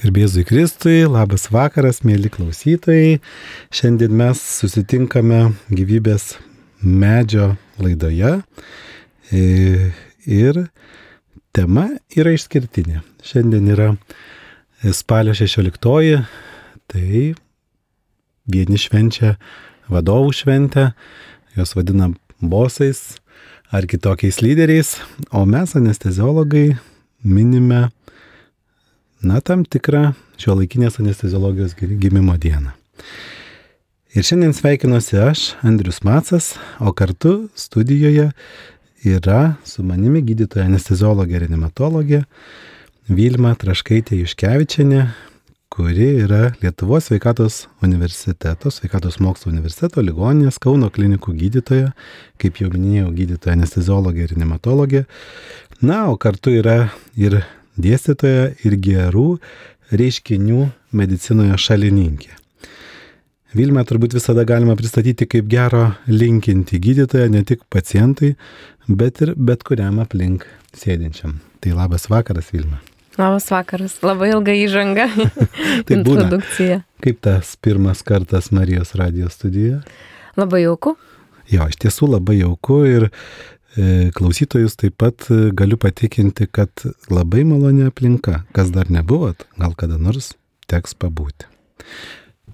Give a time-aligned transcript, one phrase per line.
[0.00, 3.18] Garbėzui Kristui, labas vakaras, mėly klausytojai.
[3.68, 6.38] Šiandien mes susitinkame gyvybės
[6.80, 8.30] medžio laidoje
[10.24, 10.62] ir
[11.52, 11.84] tema
[12.16, 13.02] yra išskirtinė.
[13.28, 13.90] Šiandien yra
[14.96, 16.24] spalio 16,
[16.88, 17.20] tai
[18.48, 19.34] vieni švenčia
[19.92, 20.94] vadovų šventę,
[21.60, 22.08] jos vadina
[22.40, 23.18] bosais
[23.68, 24.96] ar kitokiais lyderiais,
[25.28, 26.70] o mes anesteziologai
[27.20, 27.90] minime
[29.22, 32.72] na, tam tikrą šio laikinės anesteziologijos gimimo dieną.
[34.16, 38.30] Ir šiandien sveikinuosi aš, Andrius Macas, o kartu studijoje
[39.06, 42.24] yra su manimi gydytoja anesteziologė reanimatologė
[43.10, 45.04] Vilma Traškaitė Juškevičianė,
[45.70, 51.92] kuri yra Lietuvos sveikatos universiteto, sveikatos mokslo universiteto ligoninės Kauno klinikų gydytoja,
[52.42, 55.04] kaip jau minėjau, gydytoja anesteziologė ir reanimatologė.
[55.80, 57.38] Na, o kartu yra ir
[57.84, 59.28] dėstytoja ir gerų
[59.90, 60.66] reiškinių
[60.96, 62.36] medicinoje šalininkė.
[63.50, 68.36] Vilmę turbūt visada galima pristatyti kaip gero linkinti gydytoją ne tik pacientui,
[68.86, 70.46] bet ir bet kuriam aplink
[70.78, 71.40] sėdinčiam.
[71.60, 72.78] Tai labas vakaras, Vilma.
[73.18, 75.08] Labas vakaras, labai ilga įžanga.
[75.86, 76.80] tai introdukcija.
[77.02, 79.80] Kaip tas pirmas kartas Marijos radijos studijoje?
[80.38, 80.94] Labai jauku.
[81.50, 83.08] Jo, iš tiesų labai jauku ir
[84.16, 86.70] klausytojus taip pat e, galiu patikinti, kad
[87.10, 90.32] labai maloni aplinka, kas dar nebuvot, gal kada nors
[90.70, 91.46] teks pabūti.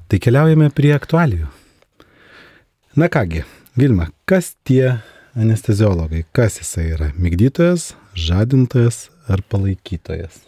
[0.07, 1.49] Tai keliaujame prie aktualijų.
[2.97, 3.45] Na kągi,
[3.77, 4.99] Vilma, kas tie
[5.37, 7.11] anesteziologai, kas jisai yra?
[7.21, 10.47] Migdytojas, žadintojas ar palaikytojas?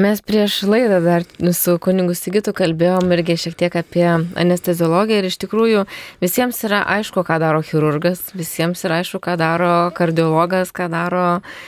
[0.00, 4.06] Mes prieš laidą dar su kunigu Sigitu kalbėjom irgi šiek tiek apie
[4.40, 5.82] anesteziologiją ir iš tikrųjų
[6.22, 11.26] visiems yra aišku, ką daro chirurgas, visiems yra aišku, ką daro kardiologas, ką daro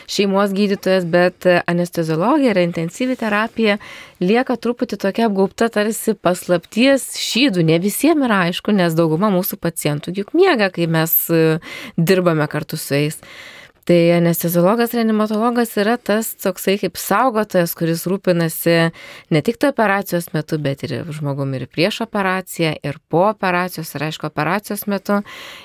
[0.08, 3.76] šeimos gydytojas, bet anesteziologija ir intensyvi terapija
[4.24, 7.66] lieka truputį tokia apgaupta tarsi paslapties šydų.
[7.68, 11.18] Ne visiems yra aišku, nes dauguma mūsų pacientų juk miega, kai mes
[12.00, 13.20] dirbame kartu su jais.
[13.82, 18.74] Tai anesteziologas, reanimatologas yra tas toksai kaip saugotojas, kuris rūpinasi
[19.34, 24.04] ne tik to operacijos metu, bet ir žmogumi ir prieš operaciją, ir po operacijos, ir
[24.06, 25.16] aišku, operacijos metu,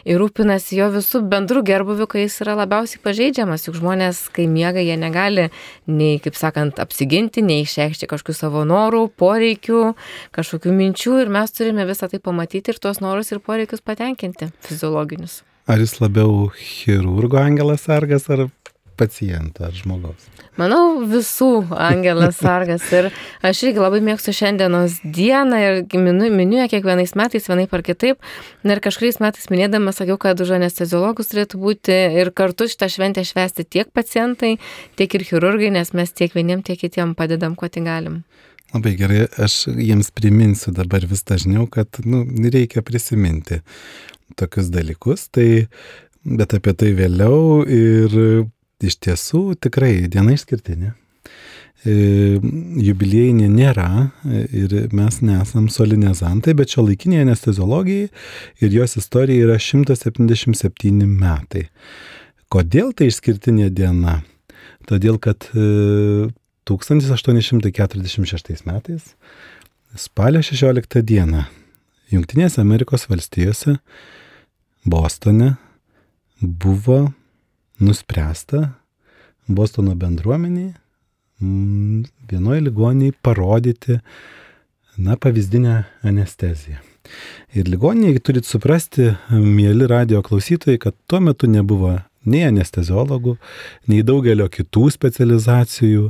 [0.01, 4.81] ir rūpinasi jo visų bendrų gerbuvių, kai jis yra labiausiai pažeidžiamas, juk žmonės, kai miega,
[4.81, 5.51] jie negali
[5.85, 9.83] nei, kaip sakant, apsiginti, nei išreikšti kažkokių savo norų, poreikių,
[10.33, 15.43] kažkokių minčių, ir mes turime visą tai pamatyti ir tuos norus ir poreikius patenkinti fiziologinius.
[15.67, 18.45] Ar jis labiau chirurgo angelas sargas ar
[18.95, 20.29] paciento ar žmogaus?
[20.57, 22.85] Manau, visų angelas sargas.
[22.95, 23.09] Ir
[23.45, 28.31] aš irgi labai mėgstu šiandienos dieną ir miniu, miniu ją kiekvienais metais, vienaip ar kitaip.
[28.63, 33.67] Ir kažkuriais metais minėdama sakiau, kad už anesteziologus turėtų būti ir kartu šitą šventę švesti
[33.67, 34.55] tiek pacientai,
[34.95, 38.23] tiek ir chirurgai, nes mes tiek vieniem, tiek kitiem padedam, kuo tik galim.
[38.71, 43.61] Labai gerai, aš jiems priminsiu dabar vis dažniau, kad nu, reikia prisiminti
[44.39, 45.67] tokius dalykus, tai,
[46.23, 48.09] bet apie tai vėliau ir
[48.83, 50.89] iš tiesų tikrai diena išskirtinė.
[51.85, 51.93] E,
[52.81, 58.07] jubiliejinė nėra ir mes nesam solinezantai, bet šio laikinėje anesteziologijai
[58.65, 61.69] ir jos istorija yra 177 metai.
[62.49, 64.23] Kodėl tai išskirtinė diena?
[64.87, 69.03] Todėl, kad 1846 e, metais
[69.97, 71.45] spalio 16 dieną
[72.07, 73.73] Junktinėse Amerikos valstijose
[74.85, 75.55] Bostone
[76.41, 77.11] buvo
[77.79, 78.73] nuspręsta
[79.47, 80.73] Bostono bendruomeniai
[81.41, 83.99] mm, vienoje ligoniniai parodyti,
[84.97, 86.81] na, pavyzdinę anesteziją.
[87.55, 91.93] Ir ligoniniai turit suprasti, mėly radio klausytojai, kad tuo metu nebuvo
[92.27, 93.37] nei anesteziologų,
[93.87, 96.09] nei daugelio kitų specializacijų.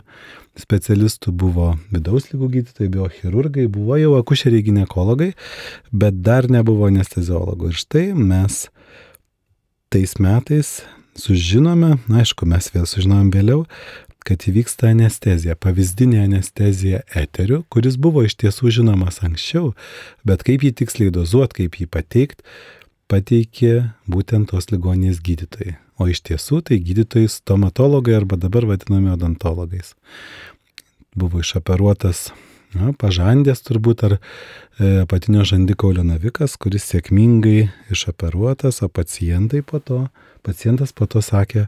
[0.58, 5.32] Specialistų buvo vidaus lygų gydytojai, biochirurgai, buvo jau akušeriai gynekologai,
[5.94, 7.72] bet dar nebuvo anesteziologų.
[7.72, 8.66] Ir štai mes
[9.94, 10.80] tais metais
[11.18, 13.66] sužinome, na, aišku, mes vėl sužinom vėliau,
[14.28, 19.72] kad įvyksta anestezija, pavyzdinė anestezija eteriu, kuris buvo iš tiesų žinomas anksčiau,
[20.28, 22.44] bet kaip jį tiksliai dozuoti, kaip jį pateikti,
[23.12, 25.78] pateikė būtent tos ligoninės gydytojai.
[25.98, 29.96] O iš tiesų tai gydytojai stomatologai arba dabar vadinami odontologais.
[31.18, 32.28] Buvo išoperuotas
[32.76, 34.20] na, pažandės turbūt ar e,
[35.04, 40.04] apatinio žandikaulio navikas, kuris sėkmingai išoperuotas, o pacientai po to,
[40.46, 41.68] pacientas po to sakė,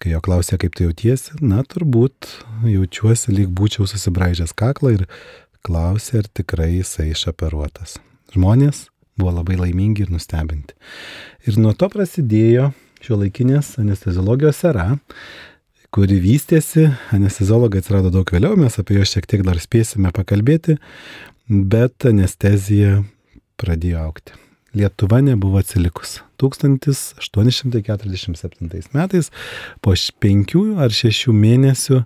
[0.00, 2.30] kai jo klausė, kaip tu jautiesi, na turbūt
[2.68, 5.06] jaučiuosi lyg būčiau susibraižęs kaklą ir
[5.66, 7.98] klausė, ar tikrai jisai išoperuotas.
[8.34, 8.86] Žmonės
[9.18, 10.76] buvo labai laimingi ir nustebinti.
[11.48, 12.70] Ir nuo to prasidėjo
[13.04, 14.86] šio laikinės anesteziologijos era,
[15.94, 16.84] kuri vystėsi,
[17.14, 20.74] anesteziologai atsirado daug vėliau, mes apie juos šiek tiek dar spėsime pakalbėti,
[21.48, 22.92] bet anestezija
[23.60, 24.32] pradėjo aukti.
[24.76, 26.10] Lietuva nebuvo atsilikus.
[26.42, 29.26] 1847 metais
[29.80, 29.90] po
[30.20, 32.04] penkių ar šešių mėnesių e,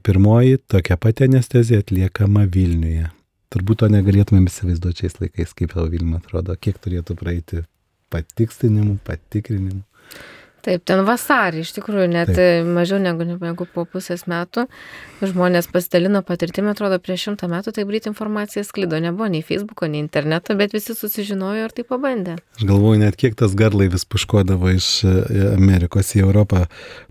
[0.00, 3.17] pirmoji tokia pati anestezija atliekama Vilniuje.
[3.54, 7.62] Turbūt to negalėtumėm įsivaizduoti šiais laikais, kaip tau Vilnius atrodo, kiek turėtų praeiti
[8.12, 9.84] patikstinimų, patikrinimų.
[10.66, 12.66] Taip, ten vasarį, iš tikrųjų, net Taip.
[12.74, 14.66] mažiau negu, negu po pusės metų.
[15.22, 20.02] Žmonės pasidalino patirtimį, atrodo, prieš šimtą metų taip greit informacija sklido, nebuvo nei Facebooko, nei
[20.02, 22.36] interneto, bet visi susižinojo ir tai pabandė.
[22.58, 25.14] Aš galvoju, net kiek tas garlaivis puškodavo iš e,
[25.54, 26.66] Amerikos į Europą,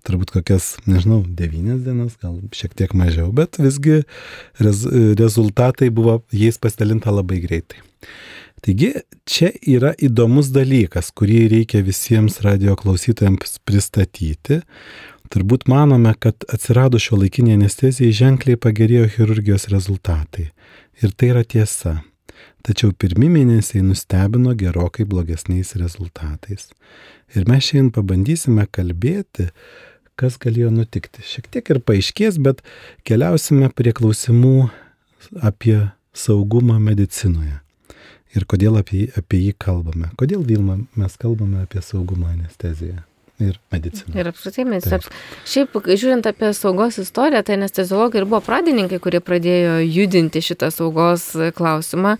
[0.07, 4.01] turbūt kokias, nežinau, devynias dienas, gal šiek tiek mažiau, bet visgi
[4.63, 4.83] rez,
[5.19, 7.83] rezultatai buvo jais pasidalinta labai greitai.
[8.67, 8.89] Taigi
[9.23, 14.57] čia yra įdomus dalykas, kurį reikia visiems radio klausytojams pristatyti.
[15.31, 20.49] Turbūt manome, kad atsirado šio laikinė anestezija ženkliai pagerėjo chirurgijos rezultatai.
[20.99, 21.93] Ir tai yra tiesa.
[22.67, 26.67] Tačiau pirmi mėnesiai nustebino gerokai blogesniais rezultatais.
[27.39, 29.45] Ir mes šiandien pabandysime kalbėti,
[30.19, 31.23] kas galėjo nutikti.
[31.23, 32.59] Šiek tiek ir paaiškės, bet
[33.07, 34.57] keliausime prie klausimų
[35.53, 35.77] apie
[36.11, 37.61] saugumą medicinoje
[38.35, 40.11] ir kodėl apie, apie jį kalbame.
[40.19, 43.03] Kodėl Vilma mes kalbame apie saugumą anesteziją?
[43.37, 44.15] Ir mediciną.
[44.17, 44.97] Ir apskritai mediciną.
[45.45, 51.27] Šiaip, žiūrint apie saugos istoriją, tai anesteziologai ir buvo pradininkai, kurie pradėjo judinti šitą saugos
[51.59, 52.15] klausimą.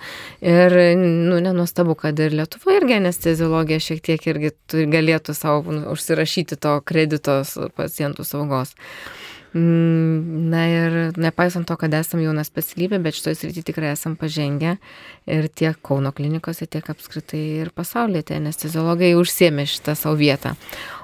[0.46, 4.54] Ir, nu, nenuostabu, kad ir Lietuva irgi anesteziologija šiek tiek irgi
[4.94, 8.78] galėtų savo nu, užsirašyti to kreditos pacientų saugos.
[9.56, 14.76] Mm, na ir nepaisant to, kad esame jauna specialybė, bet šitoje srityje tikrai esame pažengę
[15.30, 20.58] ir tiek Kauno klinikose, tiek apskritai ir pasaulyje tie anesteziologai užsiemė šitą savo vietą.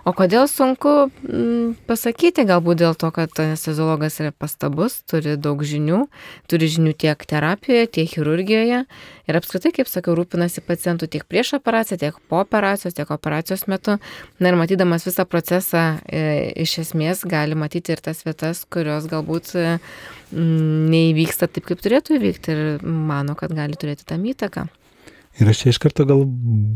[0.04, 6.02] O kodėl sunku mm, pasakyti, galbūt dėl to, kad anesteziologas yra pastabus, turi daug žinių,
[6.52, 12.02] turi žinių tiek terapijoje, tiek chirurgijoje ir apskritai, kaip sakiau, rūpinasi pacientų tiek prieš operaciją,
[12.02, 13.96] tiek po operacijos, tiek operacijos metu.
[14.44, 19.56] Na ir matydamas visą procesą, e, iš esmės gali matyti ir tas vietas, kurios galbūt
[19.56, 19.80] e,
[20.36, 24.68] neįvyksta taip, kaip turėtų įvykti ir mano, kad gali turėti tam įtaką.
[25.40, 26.28] Ir aš čia iš karto gal,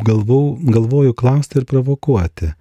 [0.07, 2.55] galvau, galvoju klausti ir provokuoti.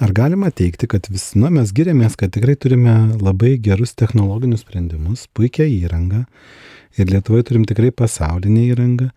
[0.00, 5.26] Ar galima teikti, kad vis, na, mes giriamės, kad tikrai turime labai gerus technologinius sprendimus,
[5.36, 6.22] puikią įrangą
[6.96, 9.10] ir Lietuvoje turim tikrai pasaulinę įrangą,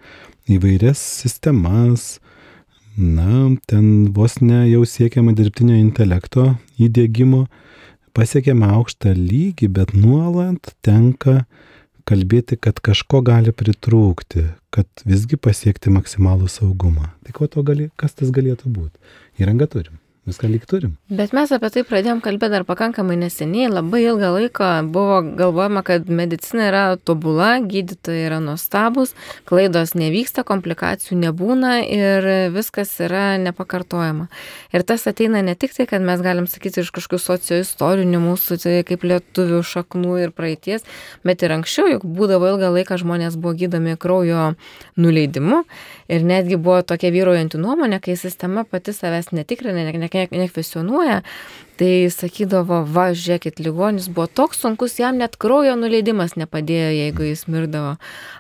[0.52, 2.18] įvairias sistemas,
[3.00, 7.46] na, ten vos ne jau siekiama dirbtinio intelekto įdėgymo,
[8.12, 11.46] pasiekėme aukštą lygį, bet nuolat tenka
[12.04, 17.14] kalbėti, kad kažko gali pritrūkti, kad visgi pasiekti maksimalų saugumą.
[17.24, 19.14] Tai ko to gali, kas tas galėtų būti?
[19.40, 20.03] Įrangą turim.
[20.24, 20.94] Viską lyg turim.
[21.12, 23.68] Bet mes apie tai pradėjom kalbėti dar pakankamai neseniai.
[23.68, 29.12] Labai ilgą laiką buvo galvojama, kad medicina yra tobula, gydytojai yra nuostabus,
[29.50, 34.30] klaidos nevyksta, komplikacijų nebūna ir viskas yra nepakartojama.
[34.72, 38.78] Ir tas ateina ne tik tai, kad mes galim sakyti iš kažkokių socioistorinių mūsų, tai
[38.88, 40.88] kaip lietuvių šaknų ir praeities,
[41.28, 44.54] bet ir anksčiau, juk būdavo ilgą laiką žmonės buvo gydomi kraujo
[44.96, 45.66] nuleidimu
[46.08, 51.22] ir netgi buvo tokia vyruojanti nuomonė, kai sistema pati savęs netikrinė, ne, ne, nekvesionuoja,
[51.80, 57.46] tai sakydavo, va, žiūrėkit, ligonis buvo toks sunkus, jam net kraujo nuleidimas nepadėjo, jeigu jis
[57.50, 57.96] mirdavo.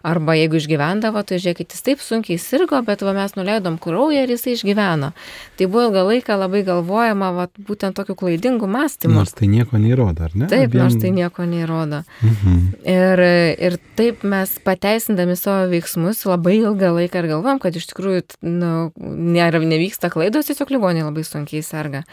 [0.05, 4.33] Arba jeigu išgyvendavo, tai žiūrėkit, jis taip sunkiai sirgo, bet va, mes nuleidom kraują ir
[4.35, 5.11] jisai išgyveno.
[5.57, 9.17] Tai buvo ilgą laiką labai galvojama, va, būtent tokiu klaidingu mąstymu.
[9.17, 10.49] Nors tai nieko neįrodo, ar ne?
[10.51, 10.83] Taip, Abiem...
[10.85, 12.03] nors tai nieko neįrodo.
[12.21, 12.59] Mhm.
[12.93, 13.25] Ir,
[13.69, 18.91] ir taip mes pateisindami savo veiksmus labai ilgą laiką ir galvom, kad iš tikrųjų nu,
[18.97, 22.03] nėra, nevyksta klaidos, tiesiog ligoniai labai sunkiai serga.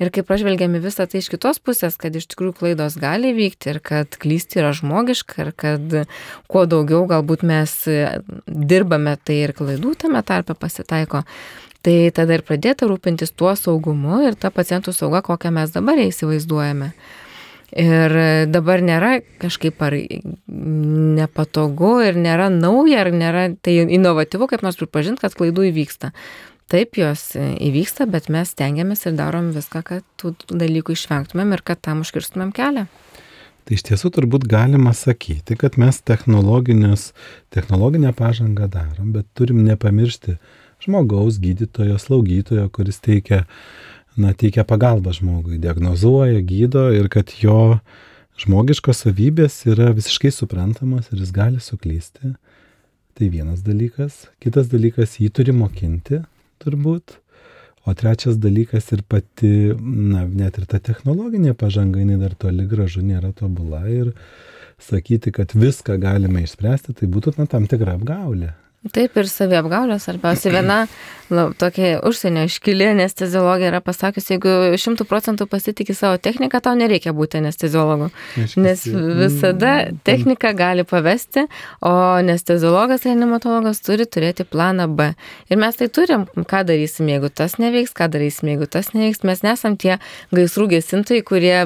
[0.00, 3.32] Ir kai pražvelgėme žvelgiam į visą tai iš kitos pusės, kad iš tikrųjų klaidos gali
[3.34, 6.06] vykti ir kad klysti yra žmogiška ir kad
[6.48, 7.88] kuo daugiau galbūt mes
[8.46, 11.24] dirbame, tai ir klaidų tame tarpe pasitaiko.
[11.82, 16.92] Tai tada ir pradėti rūpintis tuo saugumu ir tą pacientų saugą, kokią mes dabar įsivaizduojame.
[17.76, 18.12] Ir
[18.48, 19.98] dabar nėra kažkaip ar
[20.48, 26.14] nepatogu ir nėra nauja, ar nėra tai inovatyvu, kaip nors pripažinti, kad klaidų įvyksta.
[26.72, 31.84] Taip, jos įvyksta, bet mes stengiamės ir darom viską, kad tų dalykų išvengtumėm ir kad
[31.84, 32.88] tam užkirstumėm kelią.
[33.66, 40.36] Tai iš tiesų turbūt galima sakyti, kad mes technologinę pažangą darom, bet turim nepamiršti
[40.84, 43.44] žmogaus, gydytojo, slaugytojo, kuris teikia,
[44.16, 47.78] na, teikia pagalbą žmogui, diagnozuoja, gydo ir kad jo
[48.40, 52.34] žmogiškos savybės yra visiškai suprantamos ir jis gali suklysti.
[53.16, 54.26] Tai vienas dalykas.
[54.44, 56.20] Kitas dalykas, jį turi mokinti,
[56.60, 57.16] turbūt.
[57.86, 63.04] O trečias dalykas ir pati, na, net ir ta technologinė pažanga, jinai dar toli gražu
[63.06, 64.10] nėra tobula ir
[64.82, 68.52] sakyti, kad viską galime išspręsti, tai būtų, na, tam tikra apgaulė.
[68.94, 70.52] Taip ir saviapgaulė svarbiausia.
[70.54, 70.84] Viena
[71.32, 77.14] la, tokia užsienio iškilė anesteziologija yra pasakiusi, jeigu šimtų procentų pasitikė savo techniką, tau nereikia
[77.16, 78.10] būti anesteziologu.
[78.60, 81.46] Nes visada mm, technika gali pavesti,
[81.84, 85.10] o anesteziologas, reanimatologas turi turėti planą B.
[85.50, 89.24] Ir mes tai turim, ką darysim, jeigu tas neveiks, ką darysim, jeigu tas neveiks.
[89.26, 89.96] Mes nesam tie
[90.34, 91.56] gaisrų gesintojai, kurie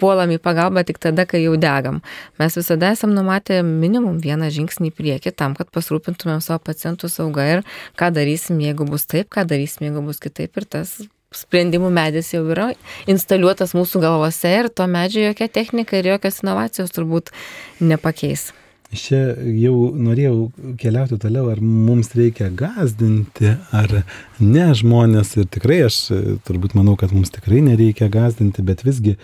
[0.00, 2.02] puolam į pagalbą tik tada, kai jau degam.
[2.40, 7.46] Mes visada esam numatę minimum vieną žingsnį į priekį tam, kad pasirūpintumėm savo pacientų sauga
[7.56, 7.66] ir
[7.98, 10.98] ką darysim, jeigu bus taip, ką darysim, jeigu bus kitaip ir tas
[11.34, 12.70] sprendimų medis jau yra
[13.10, 17.34] instaliuotas mūsų galvose ir to medžio jokia technika ir jokios inovacijos turbūt
[17.82, 18.52] nepakeis.
[18.94, 23.90] Čia jau norėjau keliauti toliau, ar mums reikia gazdinti, ar
[24.38, 25.34] ne žmonės.
[25.40, 25.98] Ir tikrai aš
[26.46, 29.16] turbūt manau, kad mums tikrai nereikia gazdinti, bet visgi,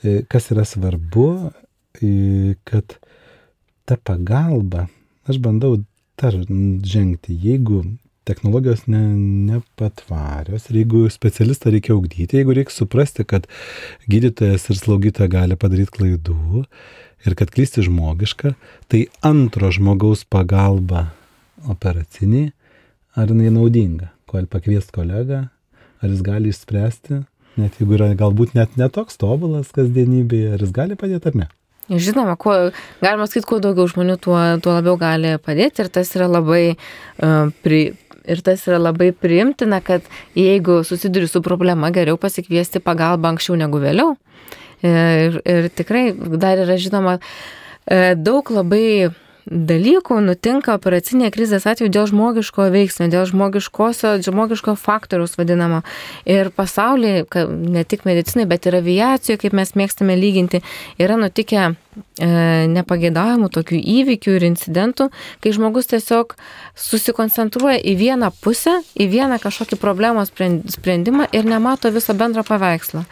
[0.00, 1.28] e, kas yra svarbu,
[2.00, 2.96] e, kad
[3.86, 4.88] ta pagalba,
[5.28, 5.76] aš bandau
[6.20, 6.36] dar
[6.86, 7.82] žengti, jeigu
[8.26, 9.02] technologijos ne,
[9.52, 13.46] nepatvarios ir jeigu specialistą reikia augdyti, jeigu reikia suprasti, kad
[14.10, 16.64] gydytojas ir slaugytoja gali padaryti klaidų
[17.26, 18.54] ir kad klysti žmogiška,
[18.90, 21.10] tai antro žmogaus pagalba
[21.70, 22.50] operaciniai,
[23.16, 25.46] ar jinai naudinga, kol pakviest kolegą,
[26.02, 27.22] ar jis gali išspręsti,
[27.60, 31.48] net jeigu yra galbūt net netoks tobulas kasdienybėje, ar jis gali padėti ar ne.
[31.86, 32.54] Žinoma, kuo,
[33.02, 37.52] galima sakyti, kuo daugiau žmonių, tuo, tuo labiau gali padėti ir tas yra labai, uh,
[37.62, 37.82] pri,
[38.26, 43.78] ir tas yra labai priimtina, kad jeigu susiduri su problema, geriau pasikviesti pagalbą anksčiau negu
[43.82, 44.16] vėliau.
[44.86, 49.12] Ir, ir tikrai dar yra žinoma uh, daug labai
[49.46, 55.82] dalykų nutinka operacinėje krizės atveju dėl žmogiško veiksnio, dėl žmogiškosio, žmogiško faktoriaus vadinamo.
[56.26, 60.62] Ir pasaulyje, ne tik medicinai, bet ir aviacijoje, kaip mes mėgstame lyginti,
[60.98, 61.72] yra nutikę e,
[62.74, 65.08] nepagėdavimų tokių įvykių ir incidentų,
[65.44, 66.34] kai žmogus tiesiog
[66.74, 73.06] susikoncentruoja į vieną pusę, į vieną kažkokį problemos sprendimą ir nemato viso bendro paveikslo.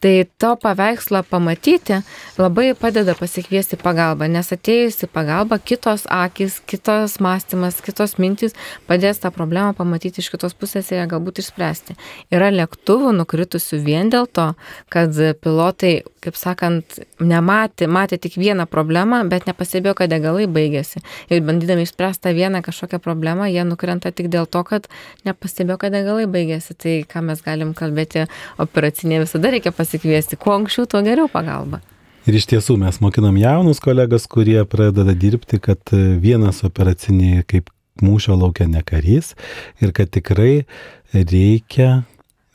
[0.00, 2.02] Tai to paveikslą pamatyti
[2.36, 8.52] labai padeda pasikviesti pagalbą, nes atėjusi pagalba, kitos akis, kitos mąstymas, kitos mintys
[8.84, 11.96] padės tą problemą pamatyti iš kitos pusės ir ją galbūt išspręsti.
[12.28, 14.50] Yra lėktuvų nukritusių vien dėl to,
[14.92, 21.00] kad pilotai, kaip sakant, nematė, matė tik vieną problemą, bet nepastebėjo, kad degalai baigėsi.
[21.32, 24.92] Ir bandydami išspręsti tą vieną kažkokią problemą, jie nukrenta tik dėl to, kad
[25.24, 26.76] nepastebėjo, kad degalai baigėsi.
[26.76, 28.28] Tai ką mes galim kalbėti
[28.60, 30.36] operacinėje visada reikia pasikviesti pasikviesti.
[30.36, 31.80] Kuo anksčiau, tuo geriau pagalba.
[32.26, 37.70] Ir iš tiesų mes mokinam jaunus kolegas, kurie pradeda dirbti, kad e, vienas operacinė kaip
[38.02, 39.34] mūšio laukia ne karys
[39.80, 40.66] ir kad tikrai
[41.14, 42.02] reikia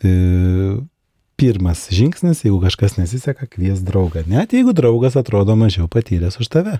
[0.03, 0.11] e,
[1.39, 4.21] pirmas žingsnis, jeigu kažkas nesiseka, kvies draugą.
[4.29, 6.75] Net jeigu draugas atrodo mažiau patyręs už tave.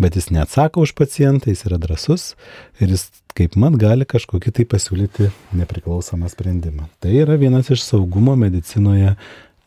[0.00, 2.32] Bet jis neatsako už pacientą, jis yra drasus
[2.80, 5.28] ir jis kaip man gali kažkokį tai pasiūlyti
[5.60, 6.88] nepriklausomą sprendimą.
[7.04, 9.14] Tai yra vienas iš saugumo medicinoje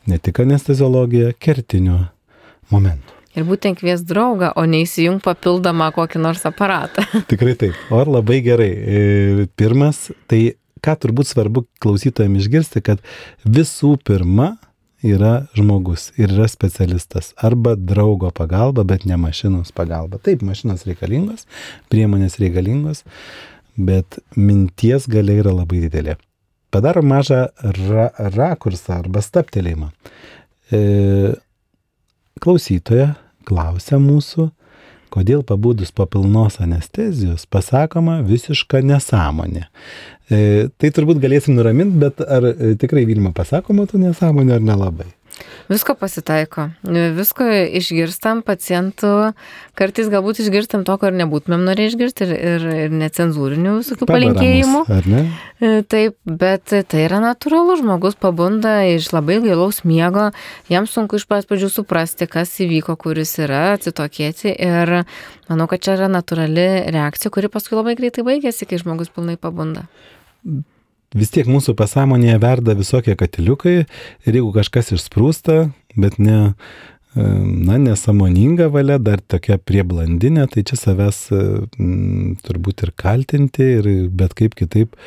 [0.08, 2.00] ne tik anesteziologija, kertinių
[2.72, 3.14] momentų.
[3.38, 7.04] Ir būtent kvies draugą, o neįsijung papildomą kokį nors aparatą.
[7.30, 7.76] Tikrai taip.
[7.92, 8.70] O ar labai gerai.
[8.72, 13.04] E, pirmas, tai ką turbūt svarbu klausytojams išgirsti, kad
[13.44, 14.56] visų pirma
[15.06, 17.30] yra žmogus ir yra specialistas.
[17.38, 20.18] Arba draugo pagalba, bet ne mašinos pagalba.
[20.18, 21.46] Taip, mašinos reikalingos,
[21.92, 23.04] priemonės reikalingos,
[23.78, 26.18] bet minties galia yra labai didelė
[26.74, 27.46] padarom mažą
[27.88, 29.90] ra rakursą arba staptelėjimą.
[30.72, 30.80] E,
[32.42, 33.14] klausytoja
[33.48, 34.50] klausia mūsų,
[35.12, 39.64] kodėl pabudus po pilnos anestezijos pasakoma visiška nesąmonė.
[40.28, 40.40] E,
[40.76, 45.08] tai turbūt galėsim nuraminti, bet ar e, tikrai Vilma pasakoma tų nesąmonė ar nelabai?
[45.68, 46.70] Visko pasitaiko,
[47.16, 47.44] visko
[47.76, 49.10] išgirstam pacientų,
[49.76, 54.80] kartais galbūt išgirstam to, ko ir nebūtumėm norėję išgirsti ir, ir, ir necenzūrinių visokių palinkėjimų.
[54.96, 55.24] Ar ne?
[55.60, 60.30] E, taip, bet tai yra natūralu, žmogus pabunda iš labai gailaus miego,
[60.72, 64.54] jam sunku iš pat pradžių suprasti, kas įvyko, kuris yra, atsitokėti.
[64.56, 65.02] Ir
[65.50, 69.84] manau, kad čia yra natūrali reakcija, kuri paskui labai greitai baigėsi, kai žmogus pilnai pabunda
[71.16, 76.40] vis tiek mūsų pasąmonėje verda visokie katiliukai ir jeigu kažkas išsprūsta, bet ne,
[77.16, 83.90] e, na, nesamoninga valia, dar tokia prieblandinė, tai čia savęs m, turbūt ir kaltinti, ir
[84.10, 84.98] bet kaip kitaip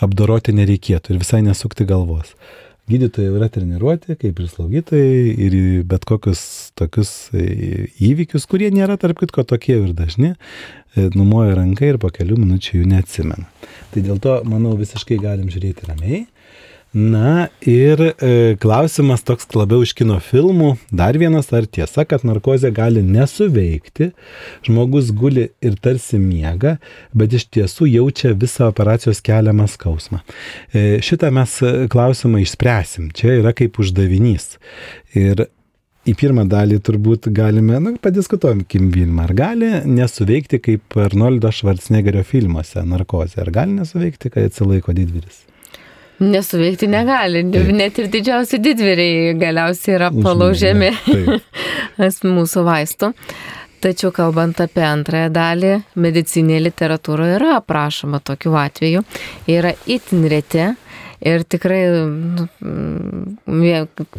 [0.00, 2.34] apdoroti nereikėtų ir visai nesukti galvos
[2.90, 5.56] gydytojai yra treniruoti, kaip ir slaugytojai, ir
[5.88, 6.42] bet kokius
[6.78, 10.34] tokius e, įvykius, kurie nėra, tarp kitko, tokie ir dažni,
[10.96, 13.48] e, numoja ranką ir po kelių minučių jų neatsimena.
[13.94, 16.24] Tai dėl to, manau, visiškai galim žiūrėti ramiai.
[16.92, 20.72] Na ir e, klausimas toks labiau iš kino filmų.
[20.90, 24.08] Dar vienas, ar tiesa, kad narkozė gali nesuveikti,
[24.66, 26.80] žmogus guli ir tarsi miega,
[27.14, 30.18] bet iš tiesų jaučia visą operacijos keliamą skausmą.
[30.74, 31.54] E, šitą mes
[31.94, 33.12] klausimą išspręsim.
[33.14, 34.56] Čia yra kaip uždavinys.
[35.14, 35.44] Ir
[36.10, 42.26] į pirmą dalį turbūt galime, na, padiskutuojam, Kim Vilma, ar gali nesuveikti kaip Arnoldo Švarcnegerio
[42.26, 45.44] filmuose narkozė, ar gali nesuveikti, kai atsilaiko didvyris.
[46.20, 47.70] Nesuveikti negali, Taip.
[47.72, 50.90] net ir didžiausi didvyriai galiausiai yra palaužiami
[52.36, 53.14] mūsų vaistų.
[53.80, 55.70] Tačiau kalbant apie antrąją dalį,
[56.04, 59.00] medicinė literatūroje yra aprašoma tokiu atveju.
[59.48, 60.66] Yra itin reti
[61.20, 62.46] ir tikrai nu,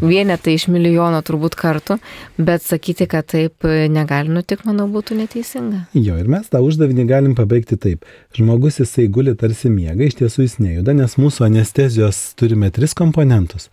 [0.02, 1.98] vienetai iš milijono turbūt kartų,
[2.38, 5.86] bet sakyti, kad taip negali nutikti, manau, būtų neteisinga.
[5.98, 8.06] Jo, ir mes tą uždavinį galim pabaigti taip.
[8.38, 13.70] Žmogus jisai guli tarsi miega, iš tiesų jis nejuda, nes mūsų anestezijos turime tris komponentus.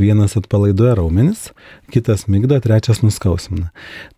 [0.00, 1.50] Vienas atpalaiduoja raumenis,
[1.92, 3.70] kitas mygdo, trečias nuskausmina.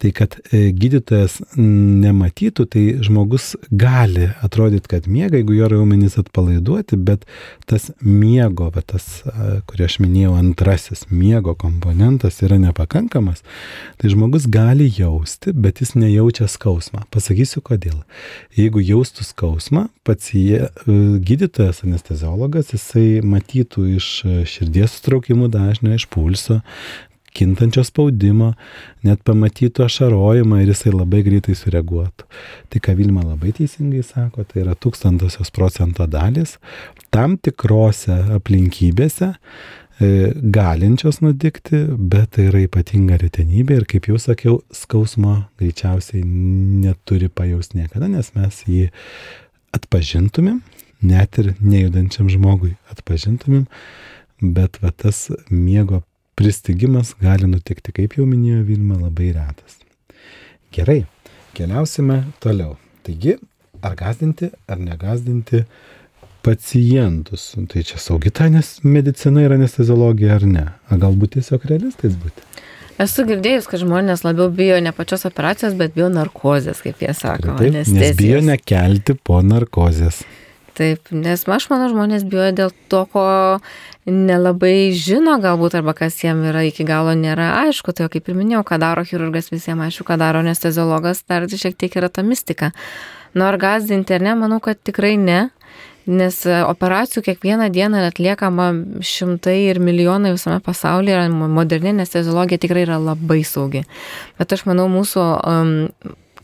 [0.02, 6.99] Tai kad e, gydytojas nematytų, tai žmogus gali atrodyti, kad miega, jeigu jo raumenys atpalaiduoti,
[7.00, 7.26] bet
[7.68, 9.22] tas miego miego, va tas,
[9.68, 13.44] kurį aš minėjau, antrasis miego komponentas yra nepakankamas,
[14.00, 17.04] tai žmogus gali jausti, bet jis nejaučia skausmą.
[17.12, 18.02] Pasakysiu kodėl.
[18.56, 24.10] Jeigu jaustų skausmą, pats jie, gydytojas, anesteziologas, jisai matytų iš
[24.48, 26.62] širdies sutraukimų dažnio, iš pulso,
[27.36, 28.52] kintančio spaudimo,
[29.06, 32.28] net pamatytų ašarojimą ir jisai labai greitai sureaguotų.
[32.72, 36.58] Tai ką Vilma labai teisingai sako, tai yra tūkstantosios procento dalis
[37.12, 40.10] tam tikrose aplinkybėse e,
[40.54, 47.72] galinčios nutikti, bet tai yra ypatinga retenybė ir kaip jau sakiau, skausmo greičiausiai neturi pajaus
[47.76, 48.86] niekada, nes mes jį
[49.76, 50.62] atpažintumėm,
[51.02, 53.66] net ir nejudančiam žmogui atpažintumėm,
[54.42, 56.02] bet va tas miego
[56.38, 59.78] pristigimas gali nutikti, kaip jau minėjo Vilma, labai retas.
[60.72, 61.02] Gerai,
[61.56, 62.76] keliausime toliau.
[63.06, 63.36] Taigi,
[63.84, 65.64] ar gazdinti, ar negazdinti
[66.42, 67.50] pacientus?
[67.68, 70.66] Tai čia saugita, nes medicina ir anesteziologija ar ne?
[70.88, 72.47] A galbūt tiesiog realistais būti?
[73.02, 77.56] Esu girdėjus, kad žmonės labiau bijo ne pačios operacijos, bet bijo narkozės, kaip jie sako.
[77.58, 80.23] Taip, nes bijo nekelti po narkozės.
[80.73, 83.25] Taip, nes aš manau, žmonės bijoja dėl to, ko
[84.08, 87.93] nelabai žino galbūt, arba kas jiem yra iki galo nėra aišku.
[87.93, 91.99] Tai kaip ir minėjau, ką daro chirurgas, visiems aišku, ką daro anesteziologas, dar šiek tiek
[92.00, 92.73] yra ta mistika.
[93.37, 95.50] Nu ar gazdinti ar ne, manau, kad tikrai ne.
[96.02, 98.73] Nes operacijų kiekvieną dieną atliekama
[99.06, 103.85] šimtai ir milijonai visame pasaulyje ir moderni anesteziologija tikrai yra labai saugi.
[104.41, 105.76] Bet aš manau, mūsų um,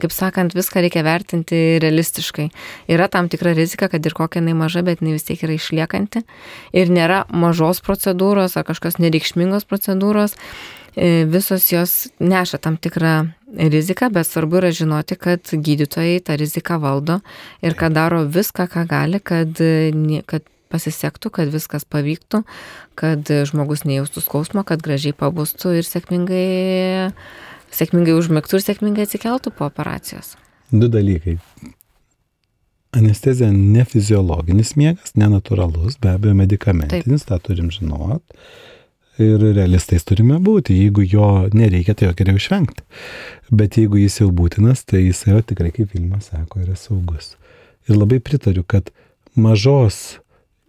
[0.03, 2.49] kaip sakant, viską reikia vertinti realistiškai.
[2.91, 6.25] Yra tam tikra rizika, kad ir kokia jinai maža, bet jinai vis tiek yra išliekanti.
[6.77, 10.37] Ir nėra mažos procedūros ar kažkokios nereikšmingos procedūros.
[10.99, 16.81] E, visos jos neša tam tikrą riziką, bet svarbu yra žinoti, kad gydytojai tą riziką
[16.83, 17.21] valdo
[17.63, 19.61] ir kad daro viską, ką gali, kad,
[20.27, 22.43] kad pasisektų, kad viskas pavyktų,
[22.99, 27.13] kad žmogus nejaustų skausmo, kad gražiai pabustų ir sėkmingai
[27.75, 30.37] sėkmingai užmigtų ir sėkmingai atsikeltų po operacijos?
[30.71, 31.39] Du dalykai.
[32.97, 37.31] Anestezija nefiziologinis miegas, nenatūralus, be abejo medikamentinis, Taip.
[37.31, 38.23] tą turim žinot.
[39.19, 40.77] Ir realistais turime būti.
[40.79, 42.85] Jeigu jo nereikia, tai jo geriau išvengti.
[43.51, 47.35] Bet jeigu jis jau būtinas, tai jis jau tikrai, kaip Vilmas sako, yra saugus.
[47.91, 48.93] Ir labai pritariu, kad
[49.35, 50.21] mažos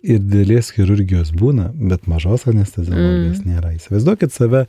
[0.02, 3.52] ir didelės chirurgijos būna, bet mažos anesteziologijos mm.
[3.52, 3.74] nėra.
[3.78, 4.66] Įsivaizduokit save,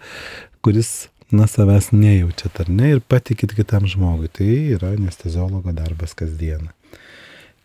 [0.65, 4.31] kuris na, savęs nejaučiat ar ne ir patikit kitam žmogui.
[4.33, 6.73] Tai yra anesteziologo darbas kasdieną.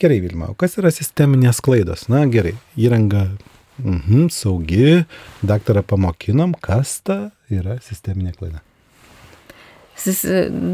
[0.01, 2.09] Gerai, Vilma, o kas yra sisteminės klaidos?
[2.11, 3.29] Na gerai, įranga
[3.79, 5.05] mhm, saugi,
[5.39, 8.59] daktarą pamokinom, kas ta yra sisteminė klaida.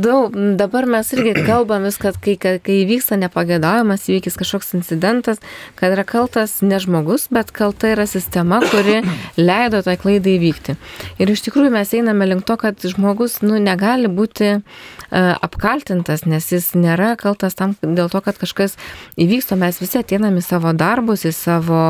[0.01, 5.37] Daug, dabar mes irgi kalbam vis, kad kai, kai vyksta nepagėdavimas įvykis kažkoks incidentas,
[5.77, 9.03] kad yra kaltas ne žmogus, bet kalta yra sistema, kuri
[9.37, 10.75] leido tą klaidą įvykti.
[11.21, 14.63] Ir iš tikrųjų mes einame link to, kad žmogus nu, negali būti uh,
[15.37, 18.73] apkaltintas, nes jis nėra kaltas tam dėl to, kad kažkas
[19.21, 19.59] įvyksta.
[19.61, 21.83] Mes visi ateiname į savo darbus, į savo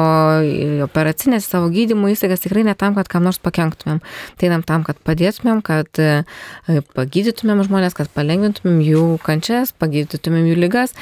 [0.83, 4.03] operacinės, į savo gydymo įstaigas tikrai ne tam, kad kam nors pakenktumėm.
[4.35, 6.27] Tai einam tam, kad padėtumėm, kad uh,
[6.91, 10.95] pagydytumėm gydytumėm žmonės, kad palengvintumėm jų kančias, pagydytumėm jų lygas.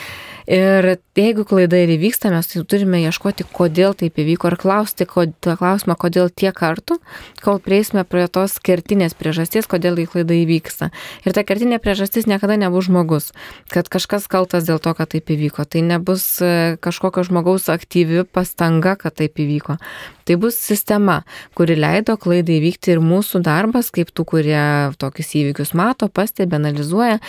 [0.50, 5.36] Ir jeigu klaida ir įvyksta, mes tai turime ieškoti, kodėl taip įvyko ir klausti kod,
[5.46, 6.98] tą klausimą, kodėl tiek kartų,
[7.46, 10.90] kol prieisime prie tos kertinės priežasties, kodėl į klaidą įvyksta.
[11.22, 13.30] Ir ta kertinė priežastis niekada nebus žmogus,
[13.70, 15.68] kad kažkas kaltas dėl to, kad taip įvyko.
[15.70, 19.78] Tai nebus e, kažkokio žmogaus aktyvi pastanga, kad taip įvyko.
[20.26, 21.22] Tai bus sistema,
[21.54, 24.66] kuri leido klaidai įvykti ir mūsų darbas, kaip tų, kurie
[24.98, 27.22] tokius įvykius mato, pastebi, analizuoja,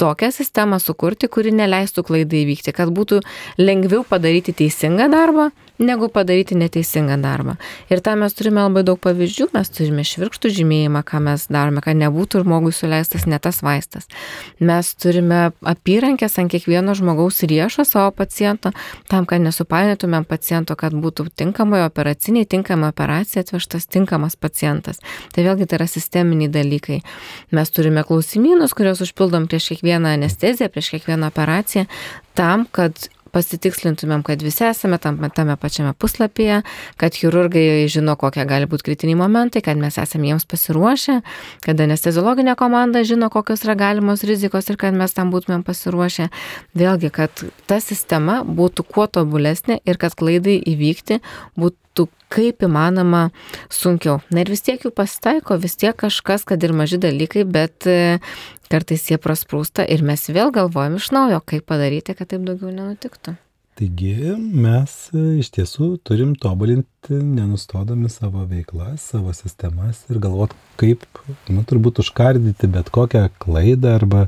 [0.00, 3.20] tokią sistemą sukurti, kuri neleistų klaidai įvykti, kad būtų
[3.60, 7.56] lengviau padaryti teisingą darbą, negu padaryti neteisingą darbą.
[7.90, 11.96] Ir tą mes turime labai daug pavyzdžių, mes turime švirkštų žymėjimą, ką mes darome, kad
[11.96, 14.08] nebūtų žmogui suleistas ne tas vaistas.
[14.60, 18.74] Mes turime apyrankės ant kiekvieno žmogaus riešo savo paciento,
[19.08, 25.00] tam, kad nesupainėtumėm paciento, kad būtų tinkamai operaciniai, tinkamai operacija atvežtas tinkamas pacientas.
[25.32, 27.00] Tai vėlgi tai yra sisteminiai dalykai.
[27.56, 31.86] Mes turime klausimynus, kuriuos užpildom prieš kiekvieną anesteziją, prieš kiekvieną operaciją,
[32.36, 36.60] tam, kad pasitikslintumėm, kad visi esame tam, tame pačiame puslapyje,
[37.00, 41.20] kad chirurgai žino, kokie gali būti kritiniai momentai, kad mes esame jiems pasiruošę,
[41.64, 46.30] kad anesteziologinė komanda žino, kokios yra galimos rizikos ir kad mes tam būtumėm pasiruošę.
[46.78, 51.20] Vėlgi, kad ta sistema būtų kuo tobulesnė ir kad klaidai įvykti
[51.58, 51.78] būtų
[52.30, 53.26] kaip įmanoma
[53.72, 54.20] sunkiau.
[54.30, 57.90] Na ir vis tiek jų pasitaiko, vis tiek kažkas, kad ir maži dalykai, bet
[58.70, 63.36] kartais jie prasprūsta ir mes vėl galvojam iš naujo, kaip padaryti, kad taip daugiau nenutiktų.
[63.80, 71.06] Taigi mes e, iš tiesų turim tobulinti, nenustodami savo veiklas, savo sistemas ir galvoti, kaip,
[71.48, 74.26] nu, turbūt užkardyti bet kokią klaidą arba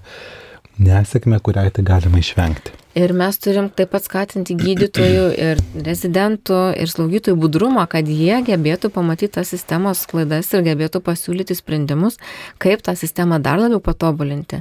[0.82, 2.78] nesėkmę, kuriai tai galima išvengti.
[2.92, 8.90] Ir mes turim taip pat skatinti gydytojų ir rezidentų ir slaugytojų budrumą, kad jie gebėtų
[8.92, 12.18] pamatyti tas sistemos klaidas ir gebėtų pasiūlyti sprendimus,
[12.60, 14.60] kaip tą sistemą dar labiau patobulinti,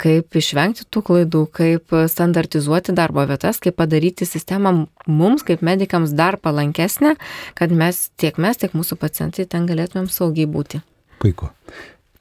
[0.00, 4.74] kaip išvengti tų klaidų, kaip standartizuoti darbo vietas, kaip padaryti sistemą
[5.06, 7.14] mums, kaip medikams, dar palankesnę,
[7.58, 10.82] kad mes tiek mes, tiek mūsų pacientai ten galėtumėm saugiai būti.
[11.22, 11.52] Puiku.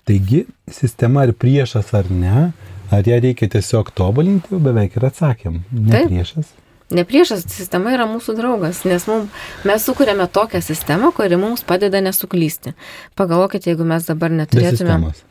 [0.07, 2.51] Taigi, sistema ar priešas ar ne,
[2.91, 5.59] Ar ją reikia tiesiog tobulinti, beveik ir atsakėm.
[5.71, 6.53] Ne priešas.
[6.95, 9.25] Ne priešas, sistema yra mūsų draugas, nes mum,
[9.67, 12.77] mes sukūrėme tokią sistemą, kuri mums padeda nesuklysti.
[13.19, 15.26] Pagalvokite, jeigu mes dabar neturėtume be sistemos.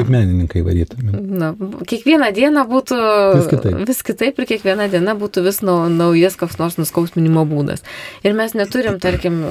[0.00, 1.12] Kaip menininkai varytume.
[1.12, 1.50] Na,
[1.88, 2.96] kiekvieną dieną būtų
[3.36, 3.74] vis kitaip.
[3.88, 7.84] vis kitaip ir kiekviena diena būtų vis nau, naujas koks nors nuskausminimo būdas.
[8.24, 9.42] Ir mes neturim, tarkim,